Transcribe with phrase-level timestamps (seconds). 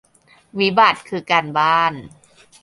[0.59, 1.93] วิบัติคือการบ้าน